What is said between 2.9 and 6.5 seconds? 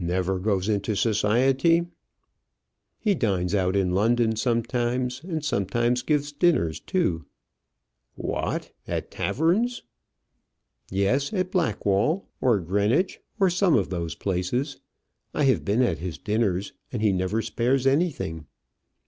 "He dines out in London sometimes; and sometimes gives